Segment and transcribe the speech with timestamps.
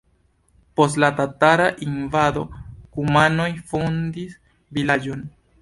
[0.79, 2.45] Post la tatara invado
[2.97, 4.37] kumanoj fondis
[4.79, 5.25] vilaĝon.